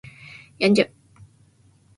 [0.57, 0.91] 病んじゃう